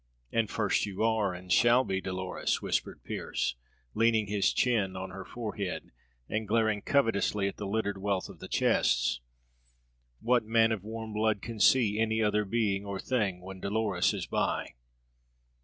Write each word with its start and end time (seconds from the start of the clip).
"And 0.31 0.49
first 0.49 0.87
you 0.87 1.03
are, 1.03 1.31
and 1.31 1.53
shall 1.53 1.83
be, 1.83 2.01
Dolores," 2.01 2.59
whispered 2.59 3.03
Pearse, 3.03 3.53
leaning 3.93 4.25
his 4.25 4.51
chin 4.51 4.95
on 4.95 5.11
her 5.11 5.23
forehead 5.23 5.91
and 6.27 6.47
glaring 6.47 6.81
covetously 6.81 7.47
at 7.47 7.57
the 7.57 7.67
littered 7.67 7.99
wealth 7.99 8.27
of 8.27 8.39
the 8.39 8.47
chests. 8.47 9.21
"What 10.19 10.43
man 10.43 10.71
of 10.71 10.83
warm 10.83 11.13
blood 11.13 11.43
can 11.43 11.59
see 11.59 11.99
any 11.99 12.19
other 12.19 12.45
being 12.45 12.83
or 12.83 12.99
thing 12.99 13.41
when 13.41 13.59
Dolores 13.59 14.11
is 14.11 14.25
by?" 14.25 14.73